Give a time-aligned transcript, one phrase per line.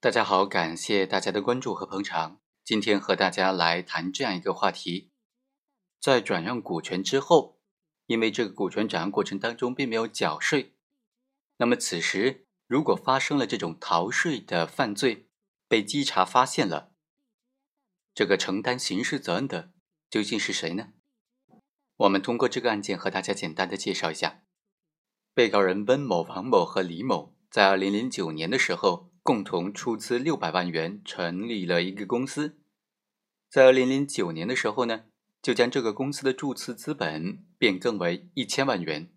[0.00, 2.40] 大家好，感谢大家的关注和捧场。
[2.62, 5.10] 今天和大家来谈这样一个话题：
[6.00, 7.58] 在转让股权之后，
[8.06, 10.76] 因为这个股权转让过程当中并没有缴税，
[11.56, 15.28] 那么此时如果发生了这种逃税的犯罪，
[15.66, 16.92] 被稽查发现了，
[18.14, 19.72] 这个承担刑事责任的
[20.08, 20.90] 究竟是谁呢？
[21.96, 24.44] 我们通过这个案件和大家简单的介绍一下，
[25.34, 29.07] 被告人温某、王某和李某在二零零九年的时候。
[29.28, 32.56] 共同出资六百万元成立了一个公司，
[33.50, 35.04] 在二零零九年的时候呢，
[35.42, 39.12] 就将这个公司的注册资本变更为一千万元。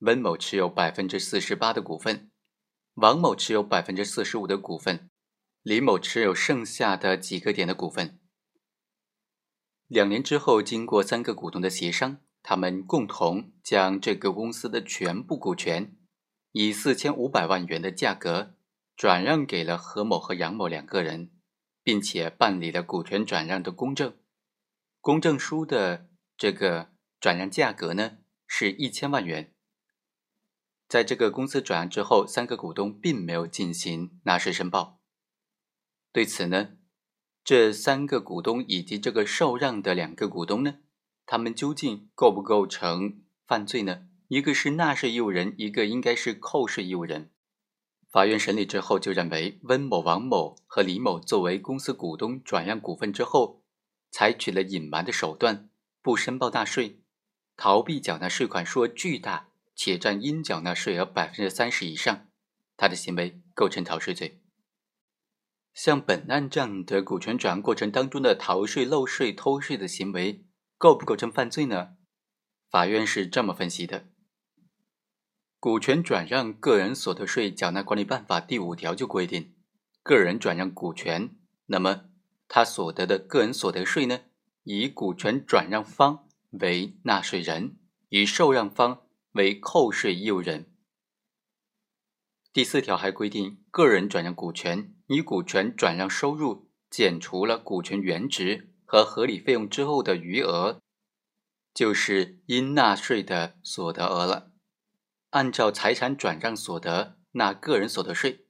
[0.00, 2.30] 温某持有百分之四十八的股份，
[2.96, 5.08] 王某持有百分之四十五的股份，
[5.62, 8.20] 李某持有剩下的几个点的股份。
[9.86, 15.96] 两年之后，经过三个股东的协商，他们共同将这个公司的全部股权
[16.52, 18.56] 以四千五百万元的价格。
[19.02, 21.32] 转让给了何某和杨某两个人，
[21.82, 24.16] 并且办理了股权转让的公证。
[25.00, 29.52] 公证书的这个转让价格呢是一千万元。
[30.86, 35.00] 在这个公司转让之后，三个股东并没有进行纳税申报。
[36.12, 36.76] 对此呢，
[37.42, 40.76] 这三个股东以及这个受让的两个股东呢，
[41.26, 44.06] 他们究竟构不构成犯罪呢？
[44.28, 47.31] 一个是纳税义务人，一个应该是扣税义务人。
[48.12, 53.64] 法院审理之后就认为，温某、王某和李某作为公司股东转让股份之后，
[54.10, 55.70] 采取了隐瞒的手段，
[56.02, 57.00] 不申报纳税，
[57.56, 62.26] 逃避缴纳税款数额巨大，且占应缴纳税额百分之三十以上，
[62.76, 64.42] 他的行为构成逃税罪。
[65.72, 70.44] 像本案这样的股权转让过程当中的逃税、漏税、偷税的行为，
[70.76, 71.96] 构不构成犯罪呢？
[72.70, 74.11] 法院是这么分析的。
[75.62, 79.54] 股权转让个人所得税缴纳管理办法第五条就规定，
[80.02, 82.06] 个人转让股权，那么
[82.48, 84.22] 他所得的个人所得税呢，
[84.64, 87.76] 以股权转让方为纳税人，
[88.08, 89.02] 以受让方
[89.34, 90.66] 为扣税义务人。
[92.52, 100.80] 第四条还规定，个人转让股权，以股权转让收入减除了股权原值和合理费用之后的余额，
[101.72, 104.50] 就是应纳税的所得额了。
[105.32, 108.44] 按照财产转让所得纳个人所得税。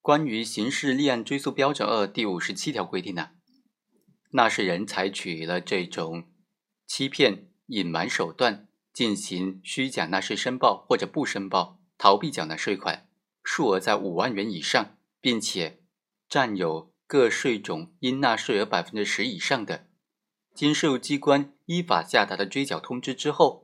[0.00, 3.32] 关于刑事立案追诉标准二第五十七条规定呢，
[4.30, 6.32] 纳税人采取了这种
[6.86, 13.06] 欺骗、隐瞒手段进行虚假纳税申报或者不申报、逃避缴纳税款，
[13.44, 15.82] 数额在五万元以上，并且
[16.26, 19.86] 占有各税种应纳税额百分之十以上的，
[20.54, 23.61] 经税务机关依法下达的追缴通知之后。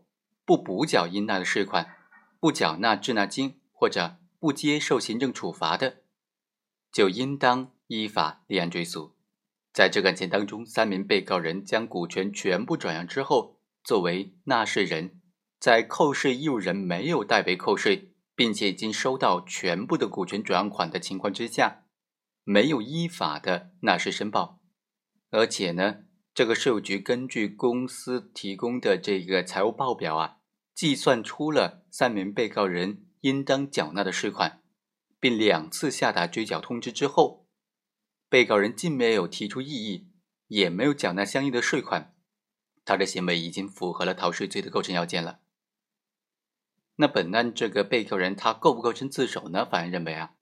[0.49, 1.95] 不补缴应纳的税款，
[2.41, 5.99] 不缴纳滞纳金或者不接受行政处罚的，
[6.91, 9.15] 就应当依法立案追诉。
[9.75, 15.21] 在这个案件当中，三名被告人将股权全部转让之后，作为纳税人，
[15.61, 21.85] 在扣税义务人没有代为扣税，并且已经收到全部的股权转让款的情况之下，
[22.45, 24.63] 没有依法的纳税申报，
[25.29, 30.37] 而且呢，这个税务局根据公司提供的这个财务报表啊。
[30.79, 34.63] 计算出了三名被告人应当缴纳的税款，
[35.19, 37.49] 并两次下达追缴通知之后，
[38.29, 40.13] 被告人既没有提出异议，
[40.47, 42.15] 也没有缴纳相应的税款，
[42.85, 45.41] 他的行为已经符合了逃税罪的构成要件了。
[46.95, 49.67] 那本案这个被告人他构不构成自首呢？
[49.69, 50.35] 法院认为啊，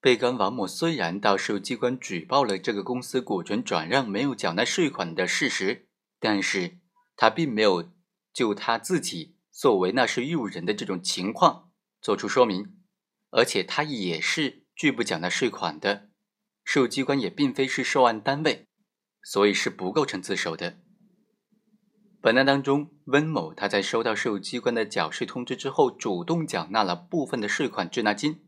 [0.00, 5.86] 被告王某虽然到税务机关举报了这个公司股权转让没有缴纳税款的事实，
[6.18, 6.78] 但是
[7.14, 7.92] 他并没有
[8.32, 9.34] 就他自己。
[9.58, 12.76] 作为纳税义务人的这种情况作出说明，
[13.30, 16.10] 而且他也是拒不缴纳税款的，
[16.62, 18.68] 税务机关也并非是受案单位，
[19.24, 20.78] 所以是不构成自首的。
[22.20, 28.46] 本案当中，温某他在收到税务机关的缴税通知之后，主动缴纳了部分的税款滞纳金，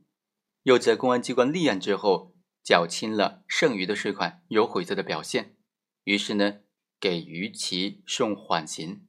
[0.63, 5.57] 又在公安机关立案之后缴清了剩余的税款，有悔罪的表现，
[6.05, 6.61] 于是呢，
[7.01, 9.09] 给予其送缓刑。